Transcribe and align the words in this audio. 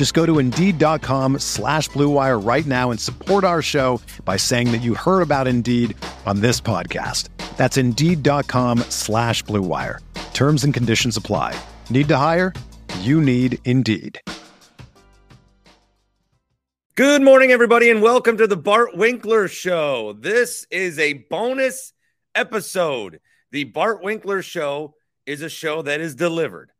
Just 0.00 0.14
go 0.14 0.24
to 0.24 0.38
Indeed.com 0.38 1.40
slash 1.40 1.90
BlueWire 1.90 2.42
right 2.42 2.64
now 2.64 2.90
and 2.90 2.98
support 2.98 3.44
our 3.44 3.60
show 3.60 4.00
by 4.24 4.38
saying 4.38 4.72
that 4.72 4.80
you 4.80 4.94
heard 4.94 5.20
about 5.20 5.46
Indeed 5.46 5.94
on 6.24 6.40
this 6.40 6.58
podcast. 6.58 7.28
That's 7.58 7.76
Indeed.com 7.76 8.78
slash 8.88 9.44
BlueWire. 9.44 9.98
Terms 10.32 10.64
and 10.64 10.72
conditions 10.72 11.18
apply. 11.18 11.54
Need 11.90 12.08
to 12.08 12.16
hire? 12.16 12.54
You 13.00 13.20
need 13.20 13.58
Indeed. 13.66 14.18
Good 16.94 17.20
morning, 17.20 17.50
everybody, 17.50 17.90
and 17.90 18.00
welcome 18.00 18.38
to 18.38 18.46
the 18.46 18.56
Bart 18.56 18.96
Winkler 18.96 19.48
Show. 19.48 20.14
This 20.14 20.66
is 20.70 20.98
a 20.98 21.12
bonus 21.28 21.92
episode. 22.34 23.20
The 23.50 23.64
Bart 23.64 24.02
Winkler 24.02 24.40
Show 24.40 24.94
is 25.26 25.42
a 25.42 25.50
show 25.50 25.82
that 25.82 26.00
is 26.00 26.14
delivered 26.14 26.70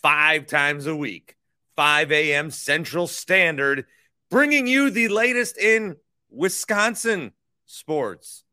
five 0.00 0.46
times 0.46 0.86
a 0.86 0.96
week, 0.96 1.36
5 1.76 2.12
a.m. 2.12 2.50
Central 2.50 3.06
Standard, 3.06 3.86
bringing 4.30 4.66
you 4.66 4.90
the 4.90 5.08
latest 5.08 5.58
in 5.58 5.96
Wisconsin 6.30 7.32
sports. 7.66 8.44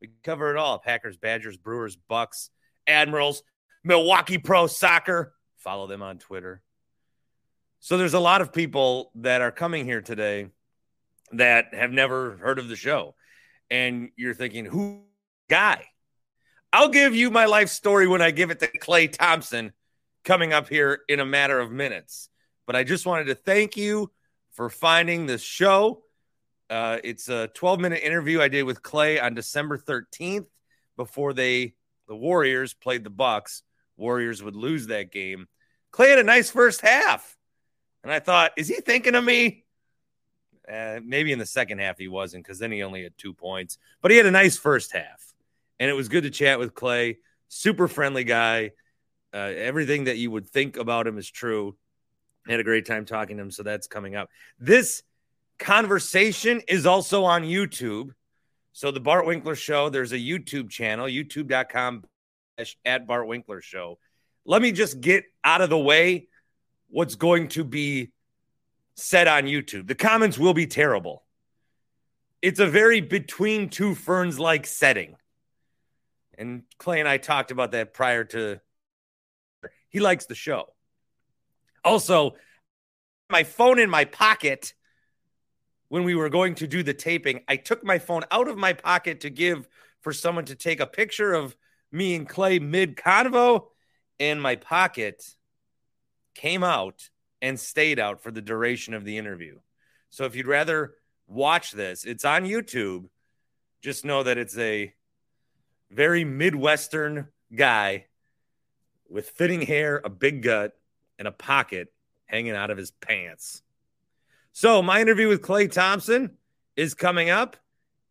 We 0.00 0.10
cover 0.24 0.50
it 0.50 0.56
all 0.56 0.78
Packers, 0.78 1.16
Badgers, 1.16 1.56
Brewers, 1.56 1.96
Bucks, 1.96 2.50
Admirals, 2.86 3.42
Milwaukee 3.84 4.38
Pro 4.38 4.66
Soccer. 4.66 5.34
Follow 5.58 5.86
them 5.86 6.02
on 6.02 6.18
Twitter. 6.18 6.62
So 7.80 7.98
there's 7.98 8.14
a 8.14 8.20
lot 8.20 8.42
of 8.42 8.52
people 8.52 9.10
that 9.16 9.40
are 9.40 9.50
coming 9.50 9.84
here 9.84 10.00
today 10.00 10.48
that 11.32 11.74
have 11.74 11.90
never 11.90 12.36
heard 12.36 12.58
of 12.58 12.68
the 12.68 12.76
show. 12.76 13.14
And 13.70 14.10
you're 14.16 14.34
thinking, 14.34 14.64
who 14.64 15.02
guy? 15.48 15.84
I'll 16.72 16.88
give 16.88 17.14
you 17.14 17.30
my 17.30 17.46
life 17.46 17.68
story 17.68 18.06
when 18.06 18.22
I 18.22 18.30
give 18.30 18.50
it 18.50 18.60
to 18.60 18.78
Klay 18.78 19.12
Thompson 19.12 19.72
coming 20.24 20.52
up 20.52 20.68
here 20.68 21.00
in 21.08 21.20
a 21.20 21.26
matter 21.26 21.58
of 21.58 21.70
minutes. 21.70 22.28
But 22.66 22.76
I 22.76 22.84
just 22.84 23.06
wanted 23.06 23.24
to 23.24 23.34
thank 23.34 23.76
you 23.76 24.10
for 24.52 24.68
finding 24.68 25.26
this 25.26 25.42
show. 25.42 26.02
Uh, 26.70 26.98
it's 27.04 27.28
a 27.28 27.48
12 27.48 27.80
minute 27.80 28.02
interview 28.02 28.40
I 28.40 28.48
did 28.48 28.62
with 28.62 28.82
Klay 28.82 29.22
on 29.22 29.34
December 29.34 29.76
13th 29.76 30.46
before 30.96 31.32
they 31.32 31.74
the 32.08 32.16
Warriors 32.16 32.74
played 32.74 33.04
the 33.04 33.10
Bucks. 33.10 33.62
Warriors 33.96 34.42
would 34.42 34.56
lose 34.56 34.88
that 34.88 35.12
game. 35.12 35.48
Klay 35.92 36.10
had 36.10 36.18
a 36.18 36.24
nice 36.24 36.50
first 36.50 36.80
half. 36.80 37.36
And 38.02 38.12
I 38.12 38.18
thought, 38.18 38.52
is 38.56 38.68
he 38.68 38.76
thinking 38.76 39.14
of 39.14 39.22
me? 39.22 39.64
Uh, 40.70 41.00
maybe 41.04 41.32
in 41.32 41.38
the 41.38 41.46
second 41.46 41.78
half 41.78 41.98
he 41.98 42.08
wasn't 42.08 42.44
because 42.44 42.58
then 42.58 42.72
he 42.72 42.82
only 42.82 43.02
had 43.02 43.16
two 43.18 43.34
points, 43.34 43.78
but 44.00 44.10
he 44.10 44.16
had 44.16 44.26
a 44.26 44.30
nice 44.30 44.56
first 44.56 44.92
half. 44.92 45.34
And 45.78 45.90
it 45.90 45.94
was 45.94 46.08
good 46.08 46.24
to 46.24 46.30
chat 46.30 46.58
with 46.58 46.74
Klay. 46.74 47.16
Super 47.48 47.88
friendly 47.88 48.24
guy. 48.24 48.72
Uh, 49.34 49.52
everything 49.56 50.04
that 50.04 50.18
you 50.18 50.30
would 50.30 50.48
think 50.48 50.76
about 50.76 51.06
him 51.06 51.18
is 51.18 51.30
true. 51.30 51.76
Had 52.48 52.60
a 52.60 52.64
great 52.64 52.86
time 52.86 53.04
talking 53.04 53.36
to 53.36 53.42
him. 53.42 53.50
So 53.50 53.62
that's 53.62 53.86
coming 53.86 54.16
up. 54.16 54.28
This 54.58 55.02
conversation 55.58 56.60
is 56.68 56.86
also 56.86 57.24
on 57.24 57.42
YouTube. 57.42 58.10
So 58.72 58.90
the 58.90 59.00
Bart 59.00 59.26
Winkler 59.26 59.54
Show, 59.54 59.90
there's 59.90 60.12
a 60.12 60.18
YouTube 60.18 60.70
channel, 60.70 61.06
youtube.com 61.06 62.04
at 62.84 63.06
Bart 63.06 63.26
Winkler 63.26 63.60
Show. 63.60 63.98
Let 64.44 64.62
me 64.62 64.72
just 64.72 65.00
get 65.00 65.24
out 65.44 65.60
of 65.60 65.70
the 65.70 65.78
way 65.78 66.28
what's 66.88 67.14
going 67.14 67.48
to 67.48 67.64
be 67.64 68.10
said 68.96 69.28
on 69.28 69.44
YouTube. 69.44 69.86
The 69.86 69.94
comments 69.94 70.38
will 70.38 70.54
be 70.54 70.66
terrible. 70.66 71.24
It's 72.40 72.60
a 72.60 72.66
very 72.66 73.00
between 73.00 73.68
two 73.68 73.94
ferns 73.94 74.38
like 74.38 74.66
setting. 74.66 75.16
And 76.36 76.64
Klay 76.78 76.98
and 76.98 77.08
I 77.08 77.18
talked 77.18 77.50
about 77.50 77.72
that 77.72 77.94
prior 77.94 78.24
to 78.24 78.60
he 79.90 80.00
likes 80.00 80.26
the 80.26 80.34
show. 80.34 80.66
Also, 81.84 82.36
my 83.30 83.44
phone 83.44 83.78
in 83.78 83.90
my 83.90 84.04
pocket 84.04 84.74
when 85.88 86.04
we 86.04 86.14
were 86.14 86.30
going 86.30 86.54
to 86.54 86.66
do 86.66 86.82
the 86.82 86.94
taping, 86.94 87.40
I 87.48 87.56
took 87.56 87.84
my 87.84 87.98
phone 87.98 88.24
out 88.30 88.48
of 88.48 88.56
my 88.56 88.72
pocket 88.72 89.20
to 89.20 89.30
give 89.30 89.68
for 90.00 90.12
someone 90.12 90.46
to 90.46 90.54
take 90.54 90.80
a 90.80 90.86
picture 90.86 91.34
of 91.34 91.54
me 91.90 92.14
and 92.14 92.28
Klay 92.28 92.60
mid 92.62 92.96
convo, 92.96 93.66
and 94.18 94.40
my 94.40 94.56
pocket 94.56 95.22
came 96.34 96.64
out 96.64 97.10
and 97.42 97.60
stayed 97.60 97.98
out 97.98 98.22
for 98.22 98.30
the 98.30 98.40
duration 98.40 98.94
of 98.94 99.04
the 99.04 99.18
interview. 99.18 99.58
So 100.10 100.24
if 100.24 100.34
you'd 100.34 100.46
rather 100.46 100.94
watch 101.26 101.72
this, 101.72 102.04
it's 102.04 102.24
on 102.24 102.44
YouTube. 102.44 103.08
Just 103.82 104.04
know 104.04 104.22
that 104.22 104.38
it's 104.38 104.56
a 104.56 104.94
very 105.90 106.24
Midwestern 106.24 107.28
guy 107.54 108.06
with 109.10 109.28
fitting 109.30 109.60
hair, 109.60 110.00
a 110.04 110.08
big 110.08 110.42
gut, 110.42 110.72
and 111.18 111.28
a 111.28 111.32
pocket 111.32 111.92
hanging 112.26 112.52
out 112.52 112.70
of 112.70 112.78
his 112.78 112.90
pants. 112.90 113.62
So 114.52 114.82
my 114.82 115.00
interview 115.00 115.28
with 115.28 115.42
Klay 115.42 115.70
Thompson 115.70 116.36
is 116.76 116.94
coming 116.94 117.30
up 117.30 117.56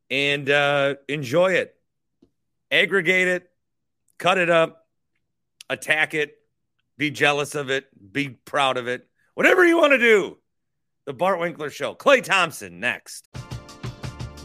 and 0.09 0.49
uh, 0.49 0.95
enjoy 1.07 1.53
it. 1.53 1.75
Aggregate 2.71 3.27
it, 3.27 3.49
cut 4.17 4.37
it 4.37 4.49
up, 4.49 4.87
attack 5.69 6.13
it, 6.13 6.37
be 6.97 7.11
jealous 7.11 7.55
of 7.55 7.69
it, 7.69 7.87
be 8.13 8.29
proud 8.29 8.77
of 8.77 8.87
it 8.87 9.07
whatever 9.33 9.65
you 9.65 9.77
want 9.77 9.91
to 9.91 9.97
do. 9.97 10.37
The 11.05 11.13
Bart 11.13 11.39
Winkler 11.39 11.69
Show. 11.69 11.95
Klay 11.95 12.23
Thompson 12.23 12.79
next. 12.79 13.27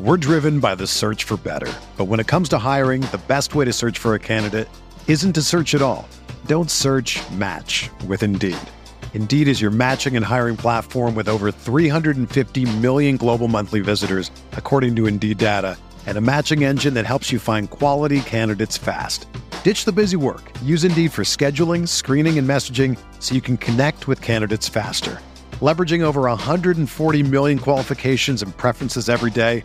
We're 0.00 0.16
driven 0.16 0.61
by 0.61 0.75
the 0.75 0.87
search 0.87 1.25
for 1.25 1.37
better. 1.37 1.72
But 1.97 2.06
when 2.06 2.21
it 2.21 2.27
comes 2.27 2.49
to 2.50 2.59
hiring, 2.59 3.03
the 3.03 3.21
best 3.28 3.55
way 3.55 3.65
to 3.65 3.72
search 3.72 3.99
for 3.99 4.15
a 4.15 4.19
candidate 4.19 4.69
isn't 5.06 5.34
to 5.34 5.43
search 5.43 5.75
at 5.75 5.83
all. 5.83 6.09
Don't 6.45 6.71
search 6.71 7.19
match 7.31 7.89
with 8.07 8.23
Indeed. 8.23 8.59
Indeed 9.15 9.49
is 9.49 9.63
your 9.63 9.71
matching 9.71 10.17
and 10.17 10.23
hiring 10.23 10.59
platform 10.59 11.15
with 11.15 11.27
over 11.27 11.51
350 11.51 12.67
million 12.81 13.17
global 13.17 13.49
monthly 13.49 13.81
visitors, 13.81 14.31
according 14.53 14.95
to 14.97 15.07
Indeed 15.07 15.39
data, 15.39 15.79
and 16.05 16.19
a 16.19 16.21
matching 16.21 16.63
engine 16.63 16.93
that 16.93 17.07
helps 17.07 17.33
you 17.33 17.39
find 17.39 17.71
quality 17.71 18.21
candidates 18.21 18.77
fast. 18.77 19.27
Ditch 19.65 19.87
the 19.87 19.93
busy 19.93 20.19
work. 20.19 20.53
Use 20.63 20.85
Indeed 20.85 21.13
for 21.13 21.23
scheduling, 21.23 21.89
screening, 21.89 22.37
and 22.37 22.47
messaging 22.47 22.99
so 23.19 23.35
you 23.35 23.41
can 23.41 23.57
connect 23.57 24.07
with 24.07 24.21
candidates 24.21 24.69
faster. 24.69 25.23
Leveraging 25.63 26.03
over 26.03 26.23
140 26.23 27.23
million 27.23 27.59
qualifications 27.59 28.43
and 28.43 28.55
preferences 28.55 29.09
every 29.09 29.31
day, 29.31 29.65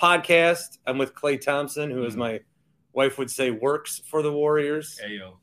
podcast. 0.00 0.78
I'm 0.86 0.98
with 0.98 1.14
Klay 1.14 1.40
Thompson, 1.40 1.90
who, 1.90 2.04
as 2.06 2.16
my 2.16 2.40
wife 2.92 3.18
would 3.18 3.30
say, 3.30 3.50
works 3.50 4.00
for 4.06 4.22
the 4.22 4.32
Warriors. 4.32 4.98
Ayo. 5.04 5.34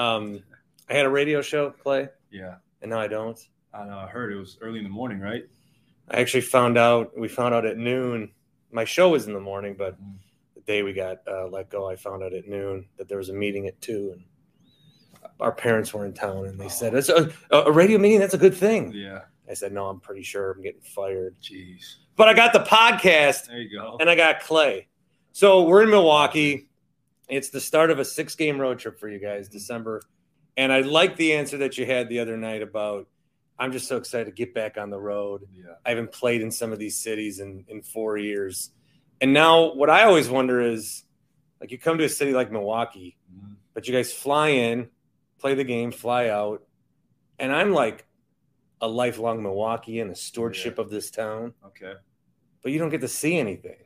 Um, 0.00 0.42
I 0.88 0.94
had 0.94 1.06
a 1.06 1.10
radio 1.10 1.42
show, 1.42 1.70
Klay, 1.84 2.08
Yeah. 2.30 2.56
and 2.82 2.90
now 2.90 3.00
I 3.00 3.08
don't. 3.08 3.38
I 3.74 3.84
know. 3.84 3.98
I 3.98 4.06
heard 4.06 4.32
it 4.32 4.36
was 4.36 4.58
early 4.60 4.78
in 4.78 4.84
the 4.84 4.90
morning, 4.90 5.20
right? 5.20 5.44
I 6.10 6.20
actually 6.20 6.40
found 6.42 6.78
out. 6.78 7.16
We 7.18 7.28
found 7.28 7.54
out 7.54 7.66
at 7.66 7.76
noon. 7.76 8.30
My 8.70 8.84
show 8.84 9.10
was 9.10 9.26
in 9.26 9.32
the 9.34 9.40
morning, 9.40 9.74
but 9.76 10.00
Mm. 10.00 10.14
the 10.54 10.60
day 10.62 10.82
we 10.82 10.92
got 10.92 11.18
uh, 11.26 11.46
let 11.48 11.68
go, 11.70 11.88
I 11.88 11.96
found 11.96 12.22
out 12.22 12.32
at 12.32 12.46
noon 12.48 12.86
that 12.96 13.08
there 13.08 13.18
was 13.18 13.28
a 13.28 13.34
meeting 13.34 13.66
at 13.66 13.80
two, 13.80 14.12
and 14.12 14.24
our 15.40 15.52
parents 15.52 15.92
were 15.92 16.04
in 16.06 16.12
town, 16.14 16.46
and 16.46 16.58
they 16.58 16.68
said, 16.68 16.94
"It's 16.94 17.08
a, 17.08 17.32
a 17.50 17.70
radio 17.72 17.98
meeting. 17.98 18.20
That's 18.20 18.34
a 18.34 18.38
good 18.38 18.54
thing." 18.54 18.92
Yeah. 18.92 19.22
I 19.48 19.54
said, 19.54 19.72
"No, 19.72 19.86
I'm 19.88 20.00
pretty 20.00 20.22
sure 20.22 20.52
I'm 20.52 20.62
getting 20.62 20.80
fired." 20.80 21.36
Jeez. 21.42 21.96
But 22.16 22.28
I 22.28 22.34
got 22.34 22.52
the 22.52 22.60
podcast, 22.60 23.46
There 23.48 23.58
you 23.60 23.78
go. 23.78 23.96
and 24.00 24.08
I 24.08 24.14
got 24.16 24.40
Klay. 24.40 24.86
So 25.32 25.64
we're 25.64 25.82
in 25.82 25.90
Milwaukee. 25.90 26.68
It's 27.28 27.50
the 27.50 27.60
start 27.60 27.90
of 27.90 27.98
a 27.98 28.04
six 28.04 28.34
game 28.34 28.58
road 28.60 28.78
trip 28.78 28.98
for 28.98 29.08
you 29.08 29.18
guys, 29.18 29.48
December. 29.48 30.02
And 30.56 30.72
I 30.72 30.80
like 30.80 31.16
the 31.16 31.34
answer 31.34 31.58
that 31.58 31.76
you 31.76 31.84
had 31.84 32.08
the 32.08 32.20
other 32.20 32.36
night 32.36 32.62
about 32.62 33.06
I'm 33.58 33.72
just 33.72 33.88
so 33.88 33.96
excited 33.96 34.26
to 34.26 34.32
get 34.32 34.52
back 34.54 34.76
on 34.78 34.90
the 34.90 34.98
road. 34.98 35.42
yeah. 35.54 35.74
I 35.84 35.88
haven't 35.90 36.12
played 36.12 36.40
in 36.42 36.50
some 36.50 36.72
of 36.72 36.78
these 36.78 36.96
cities 36.98 37.40
in, 37.40 37.64
in 37.68 37.80
four 37.82 38.16
years. 38.18 38.70
And 39.20 39.32
now 39.32 39.72
what 39.74 39.88
I 39.90 40.04
always 40.04 40.28
wonder 40.28 40.60
is 40.60 41.04
like 41.60 41.70
you 41.70 41.78
come 41.78 41.96
to 41.98 42.04
a 42.04 42.08
city 42.08 42.32
like 42.32 42.52
Milwaukee, 42.52 43.16
Mhm. 43.34 43.56
but 43.72 43.88
you 43.88 43.94
guys 43.94 44.12
fly 44.12 44.48
in, 44.48 44.90
play 45.38 45.54
the 45.54 45.64
game, 45.64 45.90
fly 45.90 46.28
out. 46.28 46.64
And 47.38 47.50
I'm 47.52 47.72
like 47.72 48.04
a 48.80 48.88
lifelong 48.88 49.42
Milwaukeean, 49.42 50.10
a 50.10 50.14
stewardship 50.14 50.78
of 50.78 50.90
this 50.90 51.10
town, 51.10 51.54
Okay. 51.64 51.94
but 52.62 52.72
you 52.72 52.78
don't 52.78 52.90
get 52.90 53.00
to 53.00 53.08
see 53.08 53.38
anything. 53.38 53.76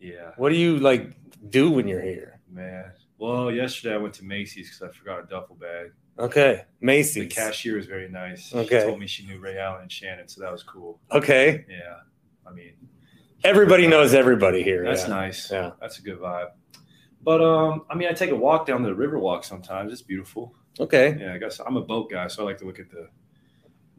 Yeah. 0.00 0.32
What 0.36 0.48
do 0.50 0.56
you 0.56 0.78
like 0.78 1.12
do 1.50 1.70
when 1.70 1.86
you're 1.86 2.00
here? 2.02 2.40
Man. 2.50 2.92
Well, 3.18 3.52
yesterday 3.52 3.94
I 3.94 3.98
went 3.98 4.14
to 4.14 4.24
Macy's 4.24 4.68
because 4.70 4.82
I 4.94 4.98
forgot 4.98 5.20
a 5.22 5.26
duffel 5.26 5.56
bag. 5.56 5.92
Okay, 6.18 6.64
Macy's. 6.80 7.28
The 7.28 7.34
cashier 7.34 7.76
was 7.76 7.86
very 7.86 8.08
nice. 8.08 8.52
Okay. 8.54 8.80
She 8.80 8.86
told 8.86 8.98
me 8.98 9.06
she 9.06 9.26
knew 9.26 9.38
Ray 9.38 9.58
Allen 9.58 9.82
and 9.82 9.92
Shannon, 9.92 10.26
so 10.28 10.40
that 10.40 10.50
was 10.50 10.62
cool. 10.62 11.00
Okay, 11.12 11.64
Yeah. 11.68 12.00
I 12.46 12.52
mean, 12.52 12.72
everybody 13.44 13.86
knows 13.86 14.12
everybody 14.14 14.62
here. 14.62 14.84
that's 14.84 15.02
yeah. 15.02 15.08
nice. 15.08 15.50
Yeah. 15.50 15.70
That's 15.80 15.98
a 15.98 16.02
good 16.02 16.18
vibe. 16.18 16.48
But 17.22 17.42
um, 17.42 17.82
I 17.90 17.94
mean, 17.94 18.08
I 18.08 18.12
take 18.12 18.30
a 18.30 18.36
walk 18.36 18.66
down 18.66 18.82
the 18.82 18.94
river 18.94 19.18
walk 19.18 19.44
sometimes. 19.44 19.92
It's 19.92 20.02
beautiful. 20.02 20.54
Okay. 20.78 21.16
Yeah, 21.20 21.34
I 21.34 21.38
guess 21.38 21.60
I'm 21.64 21.76
a 21.76 21.82
boat 21.82 22.10
guy, 22.10 22.26
so 22.28 22.42
I 22.42 22.46
like 22.46 22.58
to 22.58 22.64
look 22.64 22.78
at 22.80 22.90
the 22.90 23.08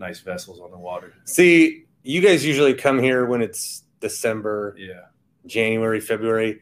nice 0.01 0.19
vessels 0.19 0.59
on 0.59 0.71
the 0.71 0.77
water. 0.77 1.13
See, 1.24 1.86
you 2.03 2.19
guys 2.19 2.45
usually 2.45 2.74
come 2.74 3.00
here 3.00 3.25
when 3.25 3.42
it's 3.42 3.83
December, 4.01 4.75
Yeah. 4.77 5.06
January, 5.45 6.01
February. 6.01 6.62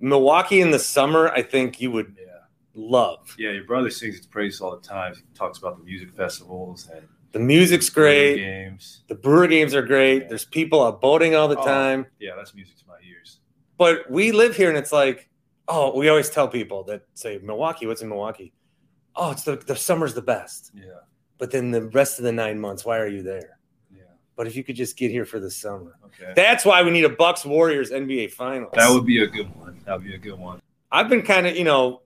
Milwaukee 0.00 0.60
in 0.60 0.70
the 0.72 0.78
summer, 0.78 1.28
I 1.30 1.42
think 1.42 1.80
you 1.80 1.90
would 1.92 2.16
Yeah. 2.20 2.26
love. 2.74 3.34
Yeah, 3.38 3.52
your 3.52 3.64
brother 3.64 3.88
sings 3.88 4.16
its 4.18 4.26
praise 4.26 4.60
all 4.60 4.72
the 4.76 4.86
time. 4.86 5.14
He 5.14 5.22
talks 5.34 5.58
about 5.58 5.78
the 5.78 5.84
music 5.84 6.10
festivals 6.14 6.88
and 6.92 7.06
The 7.30 7.38
music's 7.38 7.88
great. 7.88 8.36
games. 8.36 9.02
The 9.08 9.14
brewer 9.14 9.46
games 9.46 9.74
are 9.74 9.82
great. 9.82 10.22
Yeah. 10.22 10.28
There's 10.28 10.44
people 10.44 10.82
out 10.84 11.00
boating 11.00 11.34
all 11.34 11.48
the 11.48 11.58
Oh. 11.58 11.64
time. 11.64 12.06
Yeah, 12.18 12.32
that's 12.36 12.54
music 12.54 12.76
to 12.78 12.84
my 12.88 12.98
ears. 13.08 13.38
But 13.78 14.10
we 14.10 14.32
live 14.32 14.56
here 14.56 14.68
and 14.68 14.76
it's 14.76 14.92
like, 14.92 15.28
oh, 15.68 15.96
we 15.96 16.08
always 16.08 16.28
tell 16.28 16.48
people 16.48 16.82
that 16.84 17.02
say, 17.14 17.38
Milwaukee, 17.42 17.86
what's 17.86 18.02
in 18.02 18.08
Milwaukee? 18.08 18.52
Oh, 19.14 19.30
it's 19.30 19.44
the, 19.44 19.56
the 19.56 19.76
summer's 19.76 20.14
the 20.14 20.22
best. 20.22 20.72
Yeah, 20.74 21.00
But 21.38 21.50
then 21.50 21.70
the 21.70 21.82
rest 21.88 22.18
of 22.18 22.24
the 22.24 22.32
nine 22.32 22.60
months, 22.60 22.84
why 22.84 22.98
are 22.98 23.08
you 23.08 23.22
there? 23.22 23.58
yeah. 23.94 24.02
But 24.36 24.46
if 24.46 24.56
you 24.56 24.64
could 24.64 24.76
just 24.76 24.96
get 24.96 25.10
here 25.10 25.24
for 25.24 25.40
the 25.40 25.50
summer. 25.50 25.98
Okay, 26.06 26.32
That's 26.36 26.64
why 26.64 26.82
we 26.82 26.90
need 26.90 27.04
a 27.04 27.08
Bucks 27.08 27.44
Warriors 27.44 27.90
NBA 27.90 28.32
Finals. 28.32 28.72
that 28.74 28.90
would 28.90 29.06
be 29.06 29.22
a 29.22 29.26
good 29.26 29.54
one. 29.56 29.80
That 29.84 29.94
would 29.94 30.04
be 30.04 30.14
a 30.14 30.18
good 30.18 30.38
one. 30.38 30.60
I've 30.90 31.08
been 31.08 31.22
kind 31.22 31.46
of, 31.46 31.56
you 31.56 31.64
know, 31.64 32.02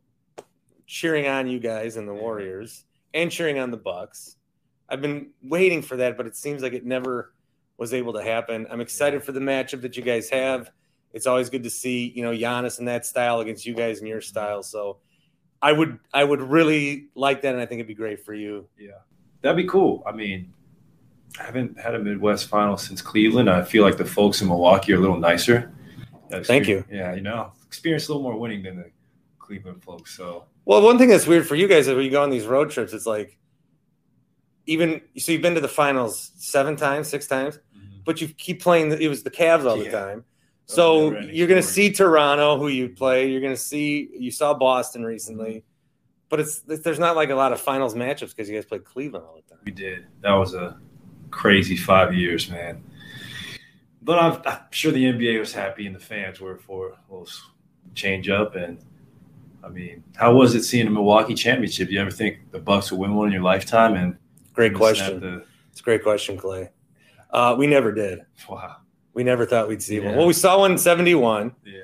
cheering 0.87 1.27
on 1.27 1.49
you 1.49 1.59
guys 1.59 1.97
and 1.97 2.09
the 2.09 2.15
Warriors 2.15 2.85
and 3.13 3.31
cheering 3.31 3.59
on 3.59 3.71
the 3.71 3.77
Bucks. 3.77 4.37
I've 4.89 5.03
been 5.03 5.31
waiting 5.43 5.83
for 5.83 5.97
that, 5.97 6.17
but 6.17 6.27
it 6.27 6.37
seems 6.37 6.63
like 6.63 6.73
it 6.73 6.87
never 6.87 7.33
was 7.77 7.93
able 7.93 8.13
to 8.15 8.23
happen. 8.23 8.67
I'm 8.71 8.81
excited 8.81 9.23
for 9.23 9.33
the 9.33 9.41
matchup 9.41 9.83
that 9.83 9.97
you 9.97 10.03
guys 10.03 10.31
have. 10.31 10.71
It's 11.13 11.27
always 11.27 11.51
good 11.51 11.65
to 11.65 11.71
see, 11.71 12.13
you 12.15 12.23
know, 12.23 12.31
Giannis 12.31 12.79
in 12.79 12.85
that 12.87 13.07
style 13.07 13.41
against 13.41 13.67
you 13.67 13.75
guys 13.75 14.01
in 14.01 14.07
your 14.07 14.21
mm-hmm. 14.21 14.29
style. 14.29 14.63
So 14.63 14.99
I 15.63 15.73
would 15.73 15.99
I 16.13 16.23
would 16.23 16.43
really 16.43 17.09
like 17.15 17.43
that 17.43 17.55
and 17.55 17.61
I 17.61 17.67
think 17.67 17.79
it'd 17.81 17.89
be 17.89 17.95
great 17.95 18.25
for 18.25 18.35
you. 18.35 18.69
Yeah, 18.79 18.91
that'd 19.47 19.57
be 19.57 19.69
cool. 19.69 20.03
I 20.07 20.13
mean, 20.13 20.53
I 21.41 21.45
haven't 21.45 21.79
had 21.79 21.95
a 21.95 21.99
Midwest 21.99 22.49
final 22.49 22.77
since 22.77 23.01
Cleveland. 23.01 23.49
I 23.49 23.63
feel 23.63 23.85
like 23.85 23.97
the 23.97 24.05
folks 24.05 24.41
in 24.41 24.49
Milwaukee 24.49 24.93
are 24.93 24.97
a 24.97 25.01
little 25.01 25.19
nicer. 25.19 25.73
Thank 26.45 26.67
you. 26.67 26.85
Yeah, 26.91 27.15
you 27.15 27.21
know, 27.21 27.53
experienced 27.67 28.09
a 28.09 28.13
little 28.13 28.23
more 28.23 28.39
winning 28.39 28.63
than 28.63 28.77
the 28.77 28.91
Cleveland 29.39 29.83
folks. 29.83 30.17
So 30.17 30.45
Well, 30.65 30.83
one 30.83 30.99
thing 30.99 31.09
that's 31.09 31.27
weird 31.27 31.47
for 31.47 31.55
you 31.55 31.69
guys 31.69 31.87
is 31.89 31.95
when 31.95 32.05
you 32.05 32.11
go 32.11 32.23
on 32.23 32.31
these 32.31 32.47
road 32.47 32.71
trips, 32.71 32.93
it's 32.93 33.07
like 33.07 33.39
even 34.67 35.01
so 35.17 35.33
you've 35.33 35.43
been 35.43 35.55
to 35.55 35.61
the 35.61 35.69
finals 35.69 36.33
seven 36.37 36.75
times, 36.77 37.09
six 37.09 37.27
times. 37.27 37.59
Mm-hmm. 37.77 37.99
but 38.05 38.21
you 38.21 38.29
keep 38.29 38.61
playing. 38.61 38.89
The, 38.89 38.99
it 38.99 39.09
was 39.09 39.23
the 39.23 39.31
Cavs 39.31 39.65
all 39.69 39.77
the 39.77 39.91
time. 39.91 40.25
So 40.69 41.17
you're 41.21 41.47
going 41.47 41.63
to 41.63 41.69
see 41.69 41.93
Toronto, 41.93 42.59
who 42.59 42.67
you 42.67 42.89
play. 42.89 43.31
You're 43.31 43.41
going 43.41 43.55
to 43.55 43.61
see. 43.61 44.09
You 44.19 44.33
saw 44.33 44.53
Boston 44.53 45.05
recently, 45.05 45.63
but 46.29 46.41
it's 46.41 46.61
there's 46.61 46.99
not 46.99 47.17
like 47.17 47.31
a 47.31 47.35
lot 47.35 47.53
of 47.53 47.61
finals 47.61 47.95
matchups 47.95 48.31
because 48.31 48.49
you 48.49 48.55
guys 48.57 48.65
played 48.65 48.85
Cleveland 48.85 49.25
all 49.27 49.37
the 49.37 49.43
time. 49.55 49.63
We 49.65 49.73
did. 49.73 50.07
That 50.23 50.33
was 50.35 50.55
a 50.55 50.79
crazy 51.31 51.77
five 51.77 52.15
years, 52.15 52.51
man. 52.51 52.83
But 54.03 54.19
I'm, 54.21 54.41
I'm 54.47 54.61
sure 54.71 54.93
the 54.93 55.05
NBA 55.05 55.39
was 55.41 55.53
happy 55.53 55.87
and 55.87 55.95
the 55.95 56.01
fans 56.01 56.41
were 56.41 56.57
for 56.59 56.91
a 56.91 56.97
little 57.13 57.29
change 57.95 58.29
up. 58.29 58.55
And 58.55 58.79
I 59.65 59.69
mean, 59.69 60.05
how 60.17 60.35
was 60.35 60.55
it 60.55 60.63
seeing 60.63 60.87
a 60.87 60.91
Milwaukee 60.91 61.35
championship? 61.35 61.91
You 61.91 62.01
ever 62.01 62.11
think 62.11 62.53
the 62.53 62.61
Bucks 62.61 62.93
would 62.93 63.01
win 63.01 63.15
one 63.15 63.27
in 63.29 63.33
your 63.33 63.43
lifetime? 63.43 63.95
And 63.95 64.17
Great 64.55 64.75
question. 64.75 65.21
The, 65.21 65.45
It's 65.73 65.81
a 65.81 65.83
great 65.83 66.03
question, 66.03 66.39
Klay. 66.39 66.71
Uh, 67.31 67.57
we 67.59 67.67
never 67.67 67.93
did. 67.93 68.21
wow. 68.49 68.77
We 69.13 69.25
never 69.25 69.45
thought 69.47 69.67
we'd 69.69 69.83
see 69.83 69.99
one. 69.99 70.15
Well, 70.15 70.27
we 70.27 70.35
saw 70.35 70.59
one 70.59 70.73
in 70.73 70.79
71, 70.79 71.55
Yeah. 71.65 71.81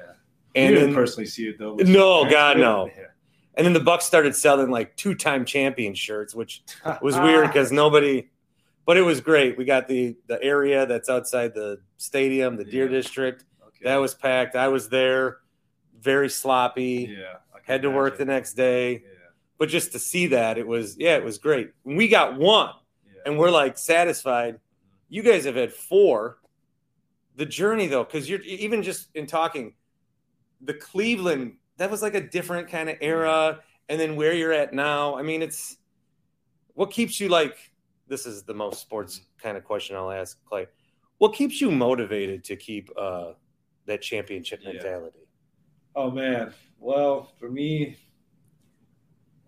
and 0.55 0.69
you 0.71 0.75
didn't 0.75 0.91
then 0.91 0.95
personally 0.95 1.27
see 1.27 1.49
it 1.49 1.59
though. 1.59 1.77
No, 1.77 2.29
God, 2.31 2.59
no. 2.59 2.89
did? 2.89 3.07
And 3.55 3.67
then 3.67 3.73
the 3.73 3.81
Bucks 3.81 4.05
started 4.05 4.35
selling 4.35 4.71
like 4.71 4.97
two 4.97 5.15
time 5.15 5.45
champion 5.45 5.95
shirts, 5.95 6.35
which 6.35 6.63
was 7.03 7.19
weird 7.19 7.47
because 7.47 7.73
nobody. 7.73 8.29
But 8.85 8.97
it 8.97 9.03
was 9.03 9.21
great. 9.21 9.57
We 9.57 9.65
got 9.65 9.87
the 9.89 10.17
the 10.27 10.43
area 10.43 10.87
that's 10.87 11.09
outside 11.09 11.55
the 11.55 11.81
stadium, 11.99 12.57
the 12.57 12.65
Deer 12.65 12.87
Yeah. 12.87 12.91
District. 12.99 13.45
Okay. 13.69 13.85
That 13.85 13.97
was 13.97 14.15
packed. 14.15 14.57
I 14.57 14.69
was 14.69 14.89
there, 14.89 15.39
very 16.01 16.29
sloppy. 16.29 17.15
yeah. 17.17 17.37
Had 17.65 17.83
to 17.83 17.91
work 17.91 18.19
the 18.19 18.25
next 18.25 18.55
day, 18.55 18.93
Yeah. 18.95 18.99
but 19.57 19.69
just 19.69 19.93
to 19.93 20.01
see 20.01 20.27
that, 20.29 20.59
it 20.59 20.67
was 20.67 20.97
yeah, 20.99 21.17
it 21.17 21.23
was 21.25 21.39
great. 21.39 21.71
We 21.85 22.09
got 22.09 22.37
one, 22.37 22.71
Yeah. 23.07 23.21
and 23.27 23.39
we're 23.39 23.53
like 23.53 23.79
satisfied. 23.79 24.59
You 25.09 25.23
guys 25.23 25.45
have 25.45 25.55
had 25.55 25.73
four. 25.73 26.39
The 27.37 27.47
journey 27.47 27.87
though, 27.87 28.03
because 28.03 28.29
you're 28.29 28.41
even 28.43 28.83
just 28.83 29.11
in 29.15 29.27
talking, 29.27 29.75
the 30.61 30.75
Cleveland 30.75 31.55
that 31.83 31.91
was 31.91 32.01
like 32.01 32.15
a 32.15 32.21
different 32.21 32.69
kind 32.69 32.89
of 32.89 32.97
era, 33.01 33.59
and 33.89 34.01
then 34.01 34.15
where 34.15 34.33
you're 34.33 34.53
at 34.53 34.73
now. 34.73 35.17
I 35.17 35.23
mean, 35.23 35.43
it's 35.43 35.77
what 36.75 36.93
keeps 36.93 37.19
you 37.19 37.29
like. 37.29 37.57
This 38.07 38.25
is 38.25 38.45
the 38.45 38.55
most 38.55 38.81
sports 38.81 39.23
kind 39.43 39.57
of 39.57 39.65
question 39.65 39.97
I'll 39.97 40.13
ask 40.13 40.39
Klay. 40.49 40.67
What 41.19 41.35
keeps 41.35 41.61
you 41.61 41.73
motivated 41.73 42.45
to 42.45 42.55
keep 42.57 42.89
uh, 42.97 43.33
that 43.87 44.01
championship 44.01 44.61
Yeah. 44.63 44.75
mentality? 44.75 45.19
Oh 45.97 46.09
man. 46.09 46.55
Well, 46.79 47.33
for 47.41 47.51
me, 47.51 47.97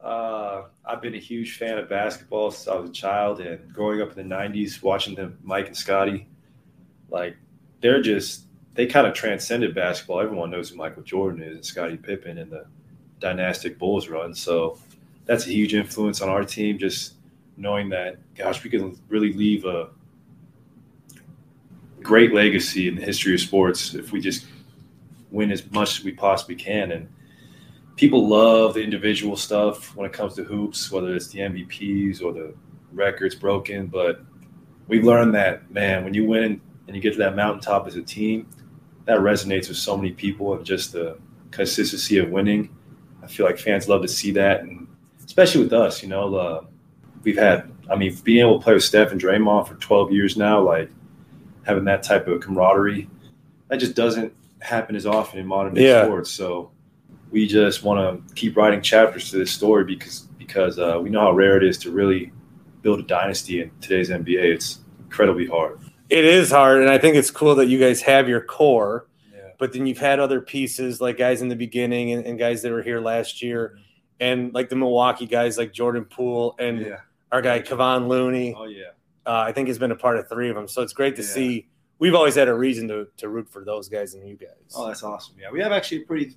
uh, 0.01 0.65
I've 0.85 1.01
been 1.01 1.15
a 1.15 1.19
huge 1.19 1.57
fan 1.57 1.79
of 1.79 1.89
basketball 1.89 2.51
since 2.51 2.67
I 2.67 2.75
was 2.75 2.91
a 2.91 2.93
child, 2.93 3.41
and 3.41 3.73
growing 3.73 4.03
up 4.03 4.17
in 4.19 4.29
the 4.29 4.35
'90s, 4.35 4.83
watching 4.83 5.15
the 5.15 5.33
Mike 5.45 5.69
and 5.69 5.77
Scottie, 5.77 6.27
like 7.11 7.37
they're 7.81 8.03
just 8.03 8.47
they 8.75 8.87
kind 8.87 9.07
of 9.07 9.15
transcended 9.15 9.75
basketball. 9.75 10.21
Everyone 10.21 10.51
knows 10.51 10.71
who 10.71 10.77
Michael 10.77 11.03
Jordan 11.03 11.43
is 11.43 11.55
and 11.55 11.65
Scottie 11.65 11.97
Pippen 11.97 12.39
and 12.39 12.51
the 12.51 12.67
dynastic 13.21 13.79
Bulls 13.79 14.09
run. 14.09 14.35
So 14.35 14.79
that's 15.27 15.47
a 15.47 15.51
huge 15.51 15.75
influence 15.75 16.21
on 16.21 16.29
our 16.29 16.45
team. 16.45 16.79
Just 16.79 17.15
knowing 17.57 17.89
that, 17.91 18.19
gosh, 18.35 18.63
we 18.65 18.71
can 18.71 18.99
really 19.09 19.33
leave 19.33 19.65
a 19.65 19.91
great 22.03 22.35
legacy 22.35 22.89
in 22.89 22.97
the 22.97 23.03
history 23.03 23.35
of 23.35 23.41
sports 23.41 23.95
if 23.95 24.13
we 24.13 24.21
just 24.21 24.47
win 25.31 25.51
as 25.51 25.71
much 25.71 25.99
as 25.99 26.05
we 26.05 26.13
possibly 26.13 26.57
can. 26.57 26.93
And 26.93 27.09
people 27.97 28.29
love 28.29 28.75
the 28.75 28.83
individual 28.83 29.37
stuff 29.37 29.95
when 29.97 30.07
it 30.07 30.13
comes 30.13 30.35
to 30.35 30.45
hoops, 30.45 30.91
whether 30.91 31.15
it's 31.15 31.29
the 31.29 31.41
MVPs 31.41 32.23
or 32.23 32.33
the 32.33 32.55
records 32.93 33.37
broken. 33.37 33.87
But 33.87 34.21
we've 34.89 35.05
learned 35.05 35.35
that, 35.35 35.71
man, 35.71 36.05
when 36.05 36.13
you 36.13 36.27
win 36.27 36.61
and 36.87 36.97
you 36.97 37.01
get 37.01 37.13
to 37.13 37.19
that 37.21 37.37
mountaintop 37.37 37.87
as 37.87 37.97
a 37.97 38.03
team, 38.03 38.49
that 39.07 39.19
resonates 39.19 39.69
with 39.69 39.77
so 39.77 39.97
many 39.97 40.13
people 40.13 40.53
of 40.53 40.65
just 40.65 40.93
the 40.93 41.19
consistency 41.51 42.19
of 42.19 42.31
winning. 42.31 42.75
I 43.23 43.27
feel 43.27 43.47
like 43.47 43.59
fans 43.59 43.89
love 43.89 44.03
to 44.03 44.09
see 44.09 44.31
that. 44.33 44.63
And 44.63 44.87
especially 45.25 45.63
with 45.63 45.73
us, 45.73 46.03
you 46.03 46.09
know, 46.09 46.35
uh, 46.35 46.65
we've 47.23 47.37
had, 47.39 47.71
I 47.91 47.97
mean, 47.97 48.15
being 48.25 48.41
able 48.41 48.59
to 48.59 48.65
play 48.65 48.75
with 48.75 48.85
Steph 48.85 49.13
and 49.13 49.21
Draymond 49.21 49.69
for 49.69 49.75
12 49.75 50.13
years 50.13 50.37
now, 50.37 50.61
like 50.61 50.91
having 51.65 51.85
that 51.85 52.03
type 52.03 52.27
of 52.29 52.41
camaraderie, 52.41 53.09
that 53.69 53.77
just 53.77 53.95
doesn't 53.95 54.33
happen 54.61 54.97
as 54.97 55.07
often 55.07 55.39
in 55.39 55.47
modern 55.47 55.75
day 55.75 55.89
Yeah. 55.89 56.05
sports. 56.05 56.31
So 56.31 56.71
we 57.31 57.47
just 57.47 57.83
want 57.83 58.27
to 58.29 58.35
keep 58.35 58.57
writing 58.57 58.81
chapters 58.81 59.31
to 59.31 59.37
this 59.39 59.51
story 59.51 59.85
because 59.85 60.29
because 60.39 60.79
uh, 60.79 61.01
we 61.03 61.09
know 61.09 61.21
how 61.21 61.33
rare 61.33 61.57
it 61.57 61.65
is 61.65 61.79
to 61.79 61.91
really 61.91 62.31
build 62.83 63.01
a 63.01 63.03
dynasty 63.03 63.63
in 63.63 63.71
today's 63.81 64.11
NBA. 64.11 64.43
It's 64.55 64.81
incredibly 65.05 65.47
hard. 65.47 65.79
It 66.11 66.25
is 66.25 66.51
hard, 66.51 66.81
and 66.83 66.91
I 66.91 66.99
think 66.99 67.17
it's 67.17 67.31
cool 67.31 67.55
that 67.57 67.67
you 67.67 67.79
guys 67.79 68.03
have 68.03 68.29
your 68.29 68.41
core, 68.43 69.07
Yeah. 69.35 69.41
but 69.59 69.73
then 69.73 69.87
you've 69.87 69.99
had 69.99 70.21
other 70.21 70.41
pieces 70.41 71.01
like 71.01 71.17
guys 71.17 71.41
in 71.43 71.49
the 71.49 71.57
beginning 71.57 72.13
and, 72.13 72.27
and 72.27 72.39
guys 72.39 72.63
that 72.63 72.73
were 72.73 72.83
here 72.83 73.01
last 73.01 73.43
year, 73.43 73.79
and 74.21 74.53
like 74.55 74.69
the 74.69 74.77
Milwaukee 74.77 75.27
guys 75.27 75.57
like 75.59 75.73
Jordan 75.73 76.05
Poole 76.05 76.55
and 76.59 76.81
Yeah. 76.81 77.01
our 77.33 77.41
guy 77.43 77.61
Kevon 77.61 78.07
Looney. 78.09 78.55
Oh 78.57 78.65
yeah. 78.65 78.91
Uh, 79.27 79.45
I 79.47 79.53
think 79.53 79.69
he's 79.69 79.79
been 79.79 79.91
a 79.93 79.97
part 79.97 80.19
of 80.19 80.29
three 80.29 80.51
of 80.51 80.55
them, 80.57 80.69
so 80.69 80.83
it's 80.83 80.93
great 80.93 81.17
to 81.17 81.23
Yeah. 81.23 81.29
see. 81.29 81.67
We've 81.99 82.15
always 82.15 82.35
had 82.35 82.49
a 82.49 82.55
reason 82.55 82.87
to 82.89 83.09
to 83.17 83.29
root 83.31 83.49
for 83.49 83.65
those 83.65 83.89
guys 83.89 84.15
and 84.15 84.29
you 84.29 84.37
guys. 84.37 84.51
Oh, 84.77 84.87
that's 84.89 85.03
awesome. 85.03 85.37
Yeah, 85.41 85.51
we 85.51 85.61
have 85.61 85.73
actually 85.73 86.03
a 86.03 86.07
pretty 86.07 86.35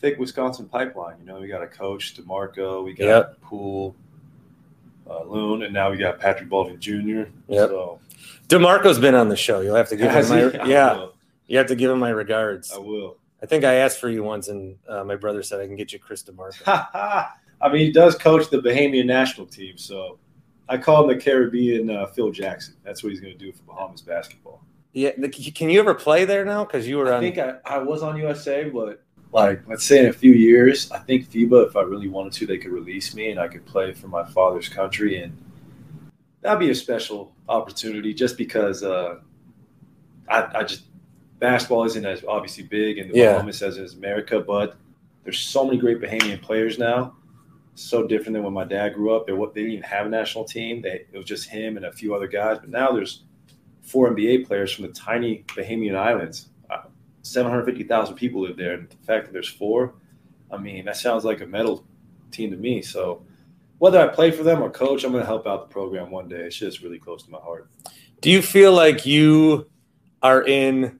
thick 0.00 0.18
Wisconsin 0.18 0.68
pipeline. 0.68 1.16
You 1.18 1.24
know, 1.26 1.40
we 1.40 1.48
got 1.48 1.62
a 1.62 1.66
coach, 1.66 2.14
DeMarco, 2.14 2.84
we 2.84 2.92
got 2.92 3.04
Yep. 3.06 3.40
Poole, 3.40 3.96
uh, 5.10 5.24
Loon, 5.24 5.62
and 5.62 5.72
now 5.74 5.90
we 5.90 5.96
got 5.96 6.20
Patrick 6.20 6.48
Baldwin 6.48 6.78
Jr. 6.80 7.24
Yep. 7.48 7.68
So, 7.70 7.98
DeMarco's 8.48 8.98
been 8.98 9.14
on 9.14 9.28
the 9.28 9.36
show. 9.36 9.60
You'll 9.60 9.76
have 9.76 9.88
to 9.88 9.96
give 9.96 10.10
him 10.10 10.28
my 10.28 10.66
yeah. 10.66 11.06
You 11.46 11.58
have 11.58 11.66
to 11.68 11.76
give 11.76 11.90
him 11.90 11.98
my 11.98 12.10
regards. 12.10 12.72
I 12.72 12.78
will. 12.78 13.16
I 13.42 13.46
think 13.46 13.64
I 13.64 13.74
asked 13.74 14.00
for 14.00 14.08
you 14.08 14.22
once, 14.22 14.48
and 14.48 14.78
uh, 14.88 15.04
my 15.04 15.16
brother 15.16 15.42
said 15.42 15.60
I 15.60 15.66
can 15.66 15.76
get 15.76 15.92
you 15.92 15.98
Chris 15.98 16.22
DeMarco. 16.22 16.62
I 17.60 17.68
mean, 17.68 17.80
he 17.80 17.92
does 17.92 18.14
coach 18.16 18.48
the 18.48 18.58
Bahamian 18.58 19.06
national 19.06 19.46
team, 19.46 19.76
so 19.76 20.18
I 20.68 20.78
call 20.78 21.02
him 21.08 21.16
the 21.16 21.22
Caribbean 21.22 21.90
uh, 21.90 22.06
Phil 22.06 22.30
Jackson. 22.30 22.74
That's 22.84 23.02
what 23.02 23.10
he's 23.10 23.20
going 23.20 23.36
to 23.36 23.38
do 23.38 23.52
for 23.52 23.62
Bahamas 23.64 24.00
basketball. 24.00 24.62
yeah, 24.94 25.10
can 25.54 25.68
you 25.68 25.78
ever 25.78 25.94
play 25.94 26.24
there 26.24 26.44
now? 26.44 26.64
Because 26.64 26.88
you 26.88 26.96
were 26.96 27.12
I 27.12 27.16
on. 27.16 27.20
think 27.22 27.38
I, 27.38 27.56
I 27.66 27.78
was 27.78 28.02
on 28.02 28.16
USA, 28.16 28.70
but 28.70 29.02
like 29.32 29.62
let's 29.68 29.84
say 29.84 29.98
in 29.98 30.06
a 30.06 30.12
few 30.12 30.32
years, 30.32 30.90
I 30.90 30.98
think 31.00 31.28
FIBA, 31.28 31.66
if 31.68 31.76
I 31.76 31.82
really 31.82 32.08
wanted 32.08 32.32
to, 32.34 32.46
they 32.46 32.56
could 32.56 32.72
release 32.72 33.14
me 33.14 33.30
and 33.30 33.38
I 33.38 33.48
could 33.48 33.66
play 33.66 33.92
for 33.92 34.08
my 34.08 34.24
father's 34.24 34.68
country, 34.68 35.22
and 35.22 35.36
that'd 36.40 36.58
be 36.58 36.70
a 36.70 36.74
special 36.74 37.33
opportunity. 37.48 38.14
Just 38.14 38.36
because 38.36 38.82
uh, 38.82 39.20
I, 40.28 40.48
I 40.54 40.62
just 40.64 40.84
basketball 41.38 41.84
isn't 41.84 42.04
as 42.04 42.24
obviously 42.26 42.64
big 42.64 42.98
in 42.98 43.08
the 43.08 43.14
Yeah. 43.14 43.34
Bahamas 43.34 43.62
as 43.62 43.76
it 43.76 43.84
is 43.84 43.94
America, 43.94 44.40
but 44.40 44.76
there's 45.24 45.38
so 45.38 45.64
many 45.64 45.78
great 45.78 46.00
Bahamian 46.00 46.40
players 46.40 46.78
now. 46.78 47.16
So 47.76 48.06
different 48.06 48.34
than 48.34 48.44
when 48.44 48.52
my 48.52 48.64
dad 48.64 48.94
grew 48.94 49.14
up. 49.16 49.26
They, 49.26 49.32
they 49.32 49.62
didn't 49.62 49.70
even 49.72 49.82
have 49.82 50.06
a 50.06 50.08
national 50.08 50.44
team. 50.44 50.80
They, 50.82 51.06
it 51.12 51.16
was 51.16 51.26
just 51.26 51.48
him 51.48 51.76
and 51.76 51.86
a 51.86 51.92
few 51.92 52.14
other 52.14 52.28
guys. 52.28 52.58
But 52.60 52.70
now 52.70 52.92
there's 52.92 53.24
four 53.82 54.14
NBA 54.14 54.46
players 54.46 54.72
from 54.72 54.86
the 54.86 54.92
tiny 54.92 55.44
Bahamian 55.48 55.96
islands. 55.96 56.48
Uh, 56.70 56.82
750,000 57.22 58.14
people 58.14 58.42
live 58.42 58.56
there. 58.56 58.74
And 58.74 58.88
the 58.88 58.96
fact 59.04 59.26
that 59.26 59.32
there's 59.32 59.48
four, 59.48 59.94
I 60.52 60.56
mean, 60.56 60.84
that 60.84 60.96
sounds 60.96 61.24
like 61.24 61.40
a 61.40 61.46
medal 61.46 61.84
team 62.30 62.50
to 62.52 62.56
me. 62.56 62.80
So 62.80 63.24
whether 63.84 64.00
I 64.00 64.06
play 64.08 64.30
for 64.30 64.42
them 64.42 64.62
or 64.62 64.70
coach, 64.70 65.04
I'm 65.04 65.12
going 65.12 65.22
to 65.22 65.26
help 65.26 65.46
out 65.46 65.68
the 65.68 65.70
program 65.70 66.10
one 66.10 66.26
day. 66.26 66.36
It's 66.38 66.56
just 66.56 66.80
really 66.80 66.98
close 66.98 67.22
to 67.24 67.30
my 67.30 67.36
heart. 67.38 67.68
Do 68.22 68.30
you 68.30 68.40
feel 68.40 68.72
like 68.72 69.04
you 69.04 69.68
are 70.22 70.42
in 70.42 70.98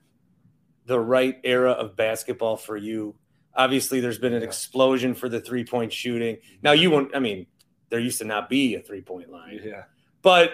the 0.85 1.01
right 1.01 1.41
era 1.45 1.71
of 1.71 1.97
basketball 1.97 2.59
for 2.59 2.77
you? 2.77 3.15
Obviously, 3.57 4.01
there's 4.01 4.19
been 4.19 4.35
an 4.35 4.43
Yeah. 4.43 4.49
explosion 4.49 5.15
for 5.15 5.31
the 5.31 5.41
three 5.41 5.65
point 5.65 5.95
shooting. 5.95 6.37
Now, 6.63 6.73
you 6.73 6.91
won't, 6.91 7.17
I 7.17 7.21
mean, 7.21 7.47
there 7.89 8.01
used 8.01 8.19
to 8.19 8.27
not 8.27 8.51
be 8.51 8.75
a 8.75 8.81
three 8.83 9.01
point 9.01 9.31
line, 9.31 9.63
Yeah. 9.65 9.85
but 10.21 10.51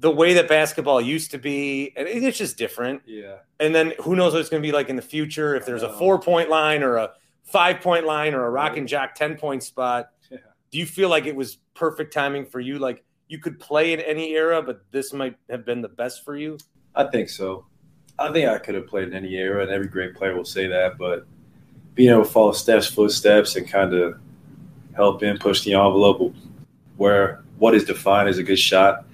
the 0.00 0.10
way 0.10 0.34
that 0.34 0.48
basketball 0.48 1.00
used 1.00 1.30
to 1.30 1.38
be, 1.38 1.94
and 1.96 2.06
it's 2.06 2.36
just 2.36 2.58
different. 2.58 3.00
Yeah. 3.06 3.36
And 3.58 3.74
then 3.74 3.94
who 4.00 4.16
knows 4.16 4.34
what 4.34 4.40
it's 4.40 4.50
going 4.50 4.62
to 4.62 4.66
be 4.66 4.72
like 4.72 4.90
in 4.90 4.96
the 4.96 5.02
future 5.16 5.54
if 5.54 5.64
there's 5.64 5.82
a 5.82 5.92
four 5.94 6.18
point 6.18 6.50
line 6.50 6.82
or 6.82 6.96
a 6.96 7.12
five 7.44 7.80
point 7.80 8.04
line 8.04 8.34
or 8.34 8.44
a 8.44 8.50
rock 8.50 8.76
and 8.76 8.86
jack 8.86 9.14
10 9.14 9.38
point 9.38 9.62
spot. 9.62 10.10
Do 10.70 10.78
you 10.78 10.86
feel 10.86 11.08
like 11.08 11.26
it 11.26 11.34
was 11.34 11.58
perfect 11.74 12.12
timing 12.12 12.46
for 12.46 12.60
you? 12.60 12.78
Like 12.78 13.04
you 13.28 13.38
could 13.38 13.58
play 13.58 13.92
in 13.92 14.00
any 14.00 14.32
era, 14.34 14.62
but 14.62 14.84
this 14.90 15.12
might 15.12 15.36
have 15.48 15.64
been 15.64 15.80
the 15.80 15.88
best 15.88 16.24
for 16.24 16.36
you? 16.36 16.58
I 16.94 17.04
think 17.04 17.28
so. 17.28 17.66
I 18.18 18.32
think 18.32 18.48
I 18.48 18.58
could 18.58 18.74
have 18.74 18.86
played 18.86 19.08
in 19.08 19.14
any 19.14 19.34
era, 19.34 19.62
and 19.62 19.70
every 19.70 19.88
great 19.88 20.14
player 20.14 20.36
will 20.36 20.44
say 20.44 20.66
that. 20.66 20.98
But 20.98 21.26
being 21.94 22.10
able 22.10 22.24
to 22.24 22.30
follow 22.30 22.52
Steph's 22.52 22.86
footsteps 22.86 23.56
and 23.56 23.68
kind 23.68 23.94
of 23.94 24.18
help 24.94 25.22
him 25.22 25.38
push 25.38 25.64
the 25.64 25.74
envelope 25.74 26.34
where 26.96 27.42
what 27.58 27.74
is 27.74 27.84
defined 27.84 28.28
as 28.28 28.38
a 28.38 28.42
good 28.42 28.58
shot, 28.58 29.06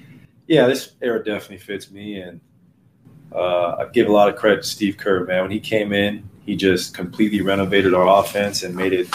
yeah, 0.46 0.66
this 0.66 0.92
era 1.02 1.22
definitely 1.22 1.58
fits 1.58 1.90
me. 1.90 2.20
And 2.20 2.40
uh, 3.32 3.76
I 3.78 3.86
give 3.92 4.08
a 4.08 4.12
lot 4.12 4.28
of 4.28 4.36
credit 4.36 4.62
to 4.62 4.68
Steve 4.68 4.96
Kerr, 4.96 5.24
man. 5.24 5.42
When 5.42 5.50
he 5.50 5.60
came 5.60 5.92
in, 5.92 6.28
he 6.44 6.56
just 6.56 6.94
completely 6.94 7.42
renovated 7.42 7.94
our 7.94 8.20
offense 8.20 8.62
and 8.62 8.74
made 8.74 8.92
it 8.92 9.08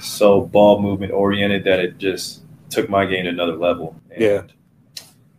so 0.00 0.42
ball 0.42 0.80
movement 0.80 1.12
oriented 1.12 1.64
that 1.64 1.80
it 1.80 1.98
just 1.98 2.42
took 2.68 2.88
my 2.88 3.04
game 3.04 3.24
to 3.24 3.30
another 3.30 3.56
level. 3.56 3.96
And 4.10 4.22
Yeah. 4.22 4.42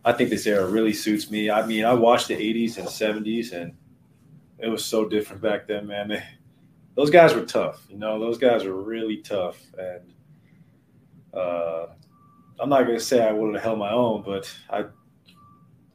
I 0.04 0.12
think 0.12 0.30
this 0.30 0.46
era 0.46 0.66
really 0.66 0.92
suits 0.92 1.30
me. 1.30 1.48
I 1.50 1.64
mean, 1.64 1.84
I 1.84 1.94
watched 1.94 2.28
the 2.28 2.34
80s 2.34 2.76
and 2.78 2.88
70s, 2.88 3.52
and 3.52 3.72
it 4.58 4.68
was 4.68 4.84
so 4.84 5.08
different 5.08 5.42
back 5.42 5.66
then, 5.68 5.86
man. 5.86 6.08
They, 6.08 6.22
those 6.96 7.10
guys 7.10 7.34
were 7.34 7.44
tough. 7.44 7.86
You 7.88 7.98
know, 7.98 8.18
those 8.18 8.38
guys 8.38 8.64
were 8.64 8.74
really 8.82 9.18
tough. 9.18 9.60
And 9.78 10.12
uh, 11.32 11.86
I'm 12.58 12.68
not 12.68 12.82
going 12.86 12.98
to 12.98 13.04
say 13.04 13.26
I 13.26 13.32
would 13.32 13.54
have 13.54 13.62
held 13.62 13.78
my 13.78 13.92
own, 13.92 14.22
but 14.22 14.52
I 14.68 14.86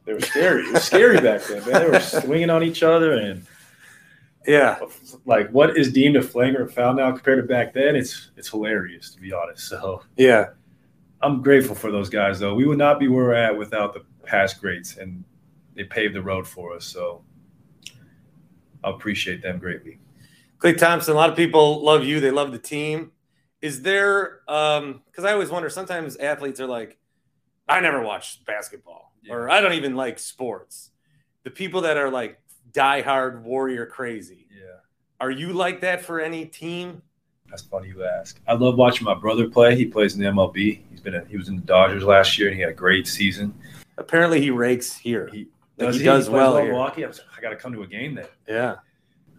they 0.08 0.14
were 0.14 0.20
scary. 0.20 0.62
It 0.62 0.72
was 0.72 0.84
scary 0.84 1.20
back 1.20 1.42
then, 1.44 1.62
man. 1.66 1.82
They 1.82 1.90
were 1.90 2.00
swinging 2.00 2.48
on 2.48 2.62
each 2.62 2.82
other 2.82 3.12
and 3.12 3.46
Yeah. 4.48 4.78
like 5.26 5.50
what 5.50 5.76
is 5.76 5.92
deemed 5.92 6.16
a 6.16 6.22
flagrant 6.22 6.72
foul 6.72 6.94
now 6.94 7.12
compared 7.12 7.42
to 7.42 7.46
back 7.46 7.74
then? 7.74 7.94
It's 7.94 8.30
it's 8.36 8.48
hilarious 8.48 9.10
to 9.14 9.20
be 9.20 9.32
honest. 9.32 9.68
So 9.68 10.02
Yeah. 10.16 10.46
I'm 11.20 11.42
grateful 11.42 11.74
for 11.74 11.90
those 11.90 12.08
guys, 12.08 12.38
though. 12.38 12.54
We 12.54 12.64
would 12.66 12.78
not 12.78 12.98
be 13.00 13.08
where 13.08 13.24
we're 13.24 13.34
at 13.34 13.56
without 13.58 13.92
the 13.92 14.04
past 14.24 14.60
greats, 14.60 14.96
and 14.98 15.24
they 15.74 15.82
paved 15.84 16.14
the 16.14 16.22
road 16.22 16.46
for 16.46 16.74
us. 16.76 16.84
So 16.84 17.24
I 18.84 18.90
appreciate 18.90 19.42
them 19.42 19.58
greatly. 19.58 19.98
Klay 20.58 20.76
Thompson, 20.78 21.14
a 21.14 21.16
lot 21.16 21.28
of 21.30 21.36
people 21.36 21.82
love 21.84 22.04
you. 22.04 22.20
They 22.20 22.30
love 22.30 22.52
the 22.52 22.58
team. 22.58 23.12
Is 23.60 23.82
there, 23.82 24.40
um, 24.48 25.02
because 25.06 25.24
I 25.24 25.32
always 25.32 25.50
wonder 25.50 25.68
sometimes 25.68 26.16
athletes 26.16 26.60
are 26.60 26.66
like, 26.68 26.96
I 27.68 27.80
never 27.80 28.00
watched 28.02 28.44
basketball 28.46 29.12
Yeah. 29.22 29.34
or 29.34 29.50
I 29.50 29.60
don't 29.60 29.72
even 29.72 29.96
like 29.96 30.18
sports. 30.20 30.90
The 31.42 31.50
people 31.50 31.80
that 31.80 31.96
are 31.96 32.10
like 32.10 32.40
diehard 32.72 33.42
warrior 33.42 33.86
crazy, 33.86 34.46
Yeah, 34.54 34.78
are 35.20 35.30
you 35.30 35.52
like 35.52 35.80
that 35.80 36.02
for 36.02 36.20
any 36.20 36.44
team? 36.46 37.02
that's 37.48 37.62
funny 37.62 37.88
you 37.88 38.04
ask. 38.04 38.38
I 38.46 38.52
love 38.54 38.76
watching 38.76 39.04
my 39.06 39.14
brother 39.14 39.48
play. 39.48 39.74
He 39.74 39.86
plays 39.86 40.14
in 40.14 40.20
the 40.20 40.26
MLB. 40.26 40.80
He's 40.90 41.00
been 41.00 41.14
a, 41.14 41.24
he 41.24 41.36
was 41.38 41.48
in 41.48 41.56
the 41.56 41.62
Dodgers 41.62 42.04
last 42.04 42.38
year, 42.38 42.48
and 42.48 42.54
he 42.56 42.60
had 42.60 42.70
a 42.70 42.74
great 42.74 43.06
season. 43.06 43.54
Apparently, 43.96 44.40
he 44.40 44.50
rakes 44.50 44.94
here. 44.94 45.28
He 45.32 45.48
Like, 45.78 45.92
he 45.94 46.00
he 46.00 46.04
does 46.04 46.26
plays 46.28 46.34
well 46.34 46.56
here. 46.58 46.66
Milwaukee. 46.72 47.06
I, 47.06 47.08
I 47.08 47.40
got 47.40 47.50
to 47.50 47.56
come 47.56 47.72
to 47.72 47.82
a 47.82 47.86
game 47.86 48.14
there. 48.14 48.28
Yeah. 48.46 48.76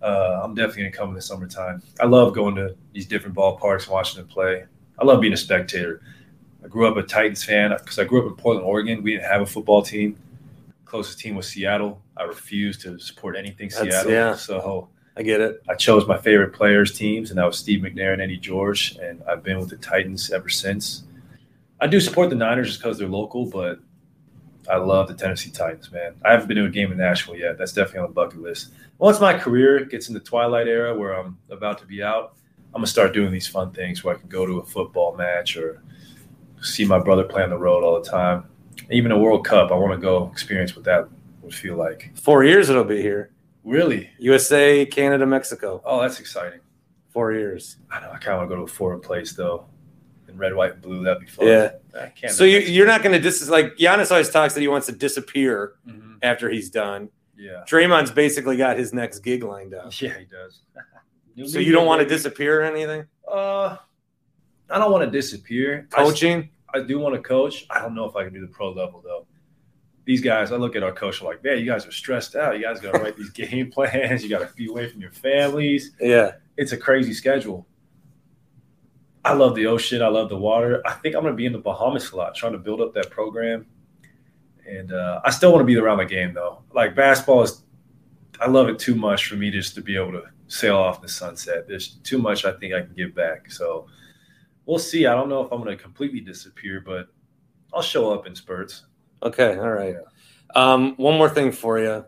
Uh, 0.02 0.42
I'm 0.44 0.56
definitely 0.56 0.84
gonna 0.84 0.96
come 0.96 1.10
in 1.10 1.16
the 1.16 1.22
summertime. 1.22 1.84
I 2.00 2.06
love 2.06 2.34
going 2.34 2.56
to 2.56 2.76
these 2.94 3.06
different 3.06 3.36
ballparks, 3.36 3.84
and 3.84 3.92
watching 3.92 4.18
them 4.22 4.28
play. 4.28 4.64
I 4.98 5.06
love 5.06 5.22
being 5.22 5.34
a 5.34 5.38
spectator. 5.38 6.02
I 6.64 6.68
grew 6.68 6.88
up 6.88 6.98
a 6.98 7.04
Titans 7.04 7.44
fan 7.44 7.72
because 7.78 8.00
I 8.00 8.06
grew 8.06 8.22
up 8.26 8.28
in 8.32 8.36
Portland, 8.36 8.66
Oregon. 8.66 9.04
We 9.04 9.12
didn't 9.14 9.26
have 9.30 9.42
a 9.42 9.46
football 9.46 9.82
team. 9.82 10.18
Closest 10.86 11.20
team 11.20 11.36
was 11.36 11.48
Seattle. 11.48 12.02
I 12.20 12.24
refused 12.24 12.82
to 12.82 13.00
support 13.00 13.36
anything 13.38 13.70
That's- 13.70 13.94
Seattle. 13.94 14.12
yeah. 14.12 14.36
So 14.36 14.90
I 15.18 15.24
get 15.24 15.42
it. 15.42 15.62
I 15.68 15.76
chose 15.76 16.08
my 16.08 16.18
favorite 16.18 16.54
players' 16.54 16.98
teams, 16.98 17.32
and 17.32 17.40
that 17.40 17.46
was 17.46 17.58
Steve 17.58 17.82
McNair 17.82 18.14
and 18.14 18.22
Eddie 18.22 18.38
George, 18.38 18.98
and 19.02 19.22
I've 19.28 19.44
been 19.44 19.58
with 19.60 19.70
the 19.70 19.78
Titans 19.78 20.32
ever 20.32 20.50
since. 20.50 21.04
I 21.82 21.88
do 21.88 22.00
support 22.00 22.30
the 22.30 22.36
Niners 22.36 22.68
just 22.68 22.82
because 22.82 22.98
they're 22.98 23.08
local, 23.08 23.46
but 23.46 23.80
I 24.70 24.78
love 24.78 25.08
the 25.08 25.14
Tennessee 25.14 25.50
Titans, 25.50 25.92
man. 25.92 26.14
I 26.24 26.32
haven't 26.32 26.48
been 26.48 26.58
to 26.58 26.66
a 26.66 26.70
game 26.70 26.92
in 26.92 26.98
Nashville 26.98 27.36
yet. 27.38 27.58
That's 27.58 27.72
definitely 27.72 28.02
on 28.02 28.08
the 28.08 28.14
bucket 28.14 28.42
list. 28.42 28.72
Once 28.98 29.20
my 29.20 29.34
career 29.38 29.86
gets 29.86 30.10
in 30.10 30.14
the 30.14 30.20
twilight 30.20 30.68
era 30.68 30.96
where 30.98 31.14
I'm 31.14 31.38
about 31.50 31.80
to 31.80 31.86
be 31.86 32.04
out, 32.04 32.36
I'm 32.74 32.82
gonna 32.82 32.88
start 32.88 33.14
doing 33.14 33.32
these 33.32 33.48
fun 33.48 33.72
things 33.72 34.04
where 34.04 34.16
I 34.16 34.20
can 34.20 34.30
go 34.30 34.46
to 34.46 34.60
a 34.60 34.66
football 34.66 35.16
match 35.16 35.58
or 35.58 35.82
see 36.62 36.86
my 36.86 37.00
brother 37.00 37.24
play 37.24 37.42
on 37.44 37.50
the 37.50 37.58
road 37.58 37.84
all 37.84 38.00
the 38.02 38.08
time. 38.10 38.44
Even 38.92 39.12
a 39.12 39.18
World 39.18 39.46
Cup, 39.46 39.72
I 39.72 39.76
want 39.76 39.94
to 39.94 39.98
go 40.00 40.30
experience 40.32 40.76
what 40.76 40.86
that 40.86 41.08
would 41.50 41.56
feel 41.58 41.76
like. 41.78 42.12
Four 42.16 42.44
years 42.44 42.70
it'll 42.70 42.84
be 42.84 43.02
here. 43.02 43.32
Really? 43.64 44.10
USA, 44.20 44.86
Canada, 44.86 45.26
Mexico. 45.26 45.82
Oh, 45.84 46.02
that's 46.02 46.20
exciting. 46.20 46.60
Four 47.10 47.34
years. 47.34 47.78
I 47.92 48.00
know. 48.00 48.12
I 48.12 48.18
kind 48.18 48.34
of 48.34 48.38
want 48.40 48.50
to 48.50 48.56
go 48.56 48.66
to 48.66 48.72
a 48.72 48.76
foreign 48.76 49.00
place 49.02 49.34
though. 49.34 49.66
In 50.28 50.38
red, 50.38 50.54
white, 50.54 50.74
and 50.74 50.82
blue, 50.82 51.04
that'd 51.04 51.20
be 51.22 51.26
fun. 51.28 51.48
Yeah. 51.48 51.72
I 52.00 52.08
can't. 52.10 52.32
So 52.32 52.44
you, 52.44 52.60
you're 52.60 52.86
not 52.86 53.02
going 53.02 53.14
to 53.14 53.20
dis 53.20 53.50
like 53.50 53.76
Giannis 53.78 54.12
always 54.12 54.30
talks 54.30 54.54
that 54.54 54.62
he 54.62 54.68
wants 54.68 54.86
to 54.88 54.94
disappear 54.94 55.74
Mhm. 55.88 56.18
after 56.22 56.50
he's 56.50 56.70
done. 56.70 57.10
Yeah. 57.36 57.64
Draymond's 57.68 58.12
basically 58.12 58.56
got 58.58 58.78
his 58.78 58.94
next 58.94 59.20
gig 59.20 59.44
lined 59.44 59.74
up. 59.74 60.00
Yeah, 60.02 60.18
he 60.20 60.26
does. 60.26 60.62
So 61.48 61.58
you 61.58 61.72
don't 61.72 61.86
want 61.88 62.02
to 62.02 62.06
disappear 62.08 62.60
or 62.60 62.64
anything? 62.66 63.06
Uh, 63.26 63.78
I 64.70 64.78
don't 64.78 64.92
want 64.92 65.06
to 65.06 65.10
disappear. 65.10 65.88
I, 65.94 66.04
Coaching? 66.04 66.50
I 66.74 66.82
do 66.82 67.00
want 67.00 67.16
to 67.16 67.22
coach. 67.22 67.66
I 67.70 67.80
don't 67.80 67.96
know 67.96 68.04
if 68.04 68.18
I 68.18 68.26
can 68.26 68.34
do 68.34 68.42
the 68.42 68.48
pro 68.48 68.72
level 68.74 69.02
though. 69.02 69.26
These 70.10 70.22
guys, 70.22 70.52
I 70.52 70.56
look 70.56 70.76
at 70.76 70.82
our 70.82 70.92
coach 70.92 71.22
I'm 71.22 71.28
like, 71.28 71.44
man, 71.44 71.60
you 71.60 71.68
guys 71.68 71.86
are 71.86 71.92
stressed 71.92 72.36
out. 72.36 72.58
You 72.58 72.64
guys 72.64 72.80
got 72.80 72.96
to 72.96 73.00
write 73.00 73.16
these 73.16 73.30
game 73.30 73.70
plans. 73.70 74.24
You 74.24 74.30
got 74.32 74.40
to 74.40 74.52
be 74.56 74.68
away 74.68 74.90
from 74.90 75.00
your 75.00 75.12
families. 75.12 75.92
Yeah. 76.02 76.32
It's 76.58 76.72
a 76.72 76.78
crazy 76.78 77.14
schedule. 77.14 77.68
I 79.24 79.34
love 79.34 79.54
the 79.54 79.68
ocean. 79.68 80.02
I 80.02 80.08
love 80.08 80.30
the 80.30 80.36
water. 80.36 80.82
I 80.84 80.94
think 80.94 81.14
I'm 81.14 81.22
going 81.22 81.34
to 81.34 81.38
be 81.38 81.46
in 81.46 81.52
the 81.52 81.60
Bahamas 81.60 82.10
a 82.10 82.16
lot, 82.16 82.34
trying 82.34 82.54
to 82.54 82.58
build 82.58 82.82
up 82.82 82.92
that 82.96 83.12
program. 83.12 83.68
And 84.68 84.92
uh, 84.92 85.22
I 85.24 85.30
still 85.30 85.52
want 85.52 85.62
to 85.62 85.66
be 85.66 85.78
around 85.78 86.00
the 86.00 86.06
game 86.06 86.34
though. 86.34 86.64
Like 86.74 86.96
basketball 86.96 87.44
is, 87.44 87.62
I 88.42 88.48
love 88.48 88.68
it 88.68 88.80
too 88.80 88.96
much 88.96 89.28
for 89.28 89.36
me 89.36 89.52
just 89.52 89.76
to 89.76 89.82
be 89.82 89.96
able 89.96 90.14
to 90.14 90.24
sail 90.48 90.78
off 90.78 90.96
in 90.96 91.02
the 91.04 91.10
sunset. 91.10 91.68
There's 91.68 91.98
too 91.98 92.18
much 92.18 92.46
I 92.46 92.54
think 92.54 92.74
I 92.74 92.82
can 92.82 92.96
give 92.96 93.14
back. 93.14 93.52
So 93.52 93.86
we'll 94.66 94.80
see. 94.80 95.06
I 95.06 95.14
don't 95.14 95.30
know 95.30 95.46
if 95.46 95.52
I'm 95.52 95.62
going 95.62 95.78
to 95.78 95.84
completely 95.84 96.20
disappear, 96.20 96.82
but 96.84 97.10
I'll 97.76 97.84
show 97.84 98.12
up 98.12 98.26
in 98.26 98.34
spurts. 98.34 98.86
Okay. 99.22 99.58
All 99.58 99.72
right. 99.72 99.96
Um, 100.56 100.96
one 100.96 101.18
more 101.18 101.30
thing 101.30 101.52
for 101.52 101.80
you. 101.80 102.06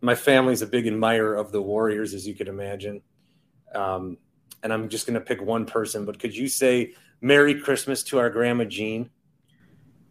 My 0.00 0.14
family's 0.14 0.62
a 0.62 0.66
big 0.66 0.86
admirer 0.86 1.34
of 1.34 1.52
the 1.52 1.60
Warriors, 1.60 2.14
as 2.14 2.26
you 2.26 2.34
could 2.34 2.48
imagine. 2.48 3.02
Um, 3.74 4.18
and 4.62 4.72
I'm 4.72 4.88
just 4.88 5.06
going 5.06 5.14
to 5.14 5.20
pick 5.20 5.40
one 5.40 5.66
person, 5.66 6.04
but 6.04 6.18
could 6.18 6.36
you 6.36 6.48
say 6.48 6.94
Merry 7.20 7.58
Christmas 7.60 8.02
to 8.04 8.18
our 8.18 8.30
Grandma 8.30 8.64
Jean? 8.64 9.10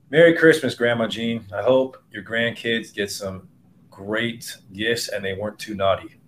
Merry 0.10 0.36
Christmas, 0.36 0.74
Grandma 0.74 1.08
Jean. 1.08 1.46
I 1.56 1.62
hope 1.62 1.98
your 2.12 2.24
grandkids 2.24 2.94
get 2.94 3.12
some 3.12 3.48
great 3.92 4.56
gifts 4.74 5.10
and 5.10 5.24
they 5.24 5.34
weren't 5.34 5.60
too 5.60 5.76
naughty. 5.76 6.20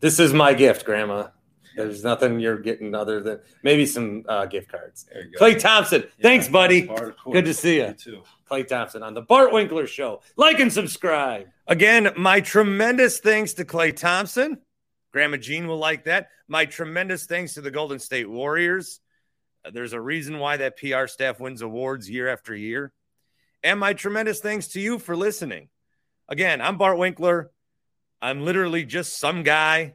This 0.00 0.18
is 0.18 0.32
my 0.32 0.52
gift, 0.52 0.84
Grandma. 0.84 1.28
There's 1.76 2.04
nothing 2.04 2.40
you're 2.40 2.58
getting 2.58 2.94
other 2.94 3.20
than 3.20 3.40
maybe 3.62 3.86
some 3.86 4.24
uh, 4.28 4.46
gift 4.46 4.68
cards. 4.68 5.06
There 5.12 5.24
you 5.24 5.32
go. 5.36 5.44
Klay 5.44 5.58
Thompson, 5.58 6.02
Yeah, 6.02 6.22
thanks, 6.22 6.48
buddy. 6.48 6.82
Bart. 6.82 7.16
Good 7.30 7.44
to 7.44 7.54
see 7.54 7.78
ya. 7.78 7.88
You 7.88 7.94
too. 7.94 8.22
Klay 8.50 8.66
Thompson 8.66 9.02
on 9.02 9.14
the 9.14 9.22
Bart 9.22 9.52
Winkler 9.52 9.86
Show. 9.86 10.20
Like 10.36 10.60
and 10.60 10.72
subscribe. 10.72 11.48
Again, 11.66 12.10
my 12.16 12.40
tremendous 12.40 13.18
thanks 13.18 13.54
to 13.54 13.64
Klay 13.64 13.94
Thompson. 13.96 14.58
Grandma 15.12 15.36
Jean 15.36 15.66
will 15.66 15.78
like 15.78 16.04
that. 16.04 16.28
My 16.48 16.64
tremendous 16.64 17.26
thanks 17.26 17.54
to 17.54 17.60
the 17.60 17.70
Golden 17.70 17.98
State 17.98 18.28
Warriors. 18.28 19.00
There's 19.72 19.92
a 19.92 20.00
reason 20.00 20.38
why 20.38 20.58
that 20.58 20.76
PR 20.76 21.06
staff 21.06 21.40
wins 21.40 21.62
awards 21.62 22.10
year 22.10 22.28
after 22.28 22.54
year. 22.54 22.92
And 23.62 23.80
my 23.80 23.94
tremendous 23.94 24.40
thanks 24.40 24.68
to 24.68 24.80
you 24.80 24.98
for 24.98 25.16
listening. 25.16 25.68
Again, 26.28 26.60
I'm 26.60 26.76
Bart 26.76 26.98
Winkler. 26.98 27.50
I'm 28.20 28.44
literally 28.44 28.84
just 28.84 29.18
some 29.18 29.42
guy. 29.42 29.94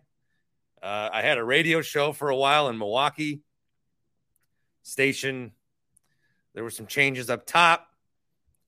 Uh, 0.81 1.09
I 1.11 1.21
had 1.21 1.37
a 1.37 1.43
radio 1.43 1.81
show 1.81 2.13
for 2.13 2.29
a 2.29 2.35
while 2.35 2.69
in 2.69 2.77
Milwaukee 2.77 3.41
station. 4.83 5.51
There 6.53 6.63
were 6.63 6.69
some 6.69 6.87
changes 6.87 7.29
up 7.29 7.45
top. 7.45 7.87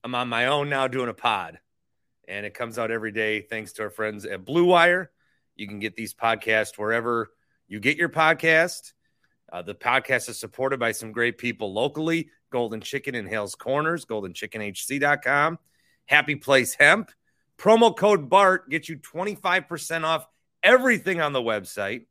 I'm 0.04 0.14
on 0.14 0.28
my 0.28 0.46
own 0.46 0.68
now 0.68 0.88
doing 0.88 1.08
a 1.08 1.14
pod, 1.14 1.58
and 2.28 2.44
it 2.44 2.54
comes 2.54 2.78
out 2.78 2.90
every 2.90 3.12
day 3.12 3.40
thanks 3.40 3.72
to 3.74 3.82
our 3.82 3.90
friends 3.90 4.26
at 4.26 4.44
Blue 4.44 4.64
Wire. 4.64 5.10
You 5.56 5.66
can 5.66 5.78
get 5.78 5.96
these 5.96 6.12
podcasts 6.12 6.76
wherever 6.76 7.30
you 7.68 7.80
get 7.80 7.96
your 7.96 8.08
podcast. 8.08 8.92
Uh, 9.50 9.62
the 9.62 9.74
podcast 9.74 10.28
is 10.28 10.38
supported 10.38 10.80
by 10.80 10.92
some 10.92 11.12
great 11.12 11.38
people 11.38 11.72
locally 11.72 12.30
Golden 12.50 12.80
Chicken 12.80 13.14
in 13.14 13.26
Hales 13.26 13.54
Corners, 13.54 14.04
goldenchickenhc.com, 14.04 15.58
Happy 16.06 16.36
Place 16.36 16.74
Hemp. 16.74 17.10
Promo 17.58 17.96
code 17.96 18.28
BART 18.28 18.68
gets 18.68 18.88
you 18.88 18.98
25% 18.98 20.04
off 20.04 20.26
everything 20.62 21.20
on 21.20 21.32
the 21.32 21.42
website, 21.42 22.06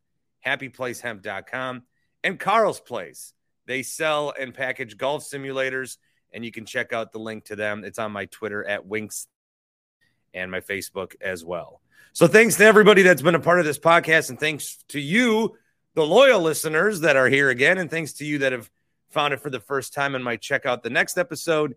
happyplacehemp.com, 0.45 1.83
and 2.23 2.39
Carl's 2.39 2.79
Place. 2.79 3.33
They 3.65 3.83
sell 3.83 4.33
and 4.37 4.53
package 4.53 4.97
golf 4.97 5.23
simulators, 5.23 5.97
and 6.31 6.43
you 6.43 6.51
can 6.51 6.65
check 6.65 6.93
out 6.93 7.11
the 7.11 7.19
link 7.19 7.45
to 7.45 7.55
them. 7.55 7.83
It's 7.83 7.99
on 7.99 8.11
my 8.11 8.25
Twitter 8.25 8.65
at 8.65 8.85
Winks 8.85 9.27
and 10.33 10.51
my 10.51 10.61
Facebook 10.61 11.15
as 11.21 11.43
well. 11.43 11.81
So 12.13 12.27
thanks 12.27 12.57
to 12.57 12.65
everybody 12.65 13.03
that's 13.03 13.21
been 13.21 13.35
a 13.35 13.39
part 13.39 13.59
of 13.59 13.65
this 13.65 13.79
podcast, 13.79 14.29
and 14.29 14.39
thanks 14.39 14.83
to 14.89 14.99
you, 14.99 15.57
the 15.93 16.05
loyal 16.05 16.41
listeners 16.41 17.01
that 17.01 17.15
are 17.15 17.27
here 17.27 17.49
again, 17.49 17.77
and 17.77 17.89
thanks 17.89 18.13
to 18.13 18.25
you 18.25 18.39
that 18.39 18.51
have 18.51 18.69
found 19.09 19.33
it 19.33 19.41
for 19.41 19.49
the 19.49 19.59
first 19.59 19.93
time 19.93 20.15
and 20.15 20.23
might 20.23 20.41
check 20.41 20.65
out 20.65 20.83
the 20.83 20.89
next 20.89 21.17
episode. 21.17 21.75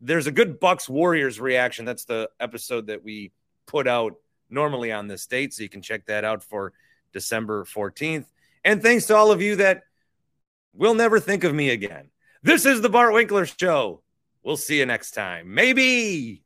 There's 0.00 0.26
a 0.26 0.32
good 0.32 0.60
Bucks 0.60 0.88
Warriors 0.88 1.40
reaction. 1.40 1.84
That's 1.84 2.04
the 2.04 2.30
episode 2.38 2.88
that 2.88 3.02
we 3.02 3.32
put 3.66 3.88
out 3.88 4.14
normally 4.54 4.92
on 4.92 5.08
this 5.08 5.26
date, 5.26 5.52
so 5.52 5.62
you 5.62 5.68
can 5.68 5.82
check 5.82 6.06
that 6.06 6.24
out 6.24 6.42
for 6.42 6.72
December 7.12 7.64
14th. 7.64 8.26
And 8.64 8.82
thanks 8.82 9.06
to 9.06 9.16
all 9.16 9.30
of 9.30 9.42
you 9.42 9.56
that 9.56 9.82
will 10.72 10.94
never 10.94 11.20
think 11.20 11.44
of 11.44 11.54
me 11.54 11.70
again. 11.70 12.10
This 12.42 12.64
is 12.64 12.80
the 12.80 12.88
Bart 12.88 13.12
Winkler 13.12 13.46
Show. 13.46 14.02
We'll 14.42 14.56
see 14.56 14.78
you 14.78 14.86
next 14.86 15.12
time. 15.12 15.54
Maybe. 15.54 16.42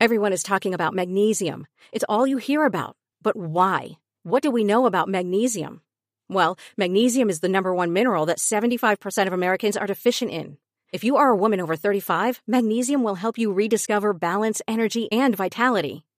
Everyone 0.00 0.32
is 0.32 0.42
talking 0.42 0.74
about 0.74 0.94
magnesium. 0.94 1.66
It's 1.92 2.04
all 2.08 2.26
you 2.26 2.36
hear 2.36 2.64
about. 2.64 2.96
But 3.22 3.36
why? 3.36 3.98
What 4.22 4.42
do 4.42 4.50
we 4.50 4.64
know 4.64 4.86
about 4.86 5.08
magnesium? 5.08 5.82
Well, 6.28 6.58
magnesium 6.76 7.30
is 7.30 7.40
the 7.40 7.48
number 7.48 7.74
one 7.74 7.92
mineral 7.92 8.26
that 8.26 8.38
75% 8.38 9.26
of 9.26 9.32
Americans 9.32 9.76
are 9.76 9.86
deficient 9.86 10.30
in. 10.30 10.58
If 10.92 11.04
you 11.04 11.16
are 11.16 11.30
a 11.30 11.36
woman 11.36 11.60
over 11.60 11.76
35, 11.76 12.42
magnesium 12.46 13.02
will 13.02 13.16
help 13.16 13.38
you 13.38 13.52
rediscover 13.52 14.12
balance, 14.12 14.62
energy, 14.66 15.10
and 15.12 15.36
vitality. 15.36 16.04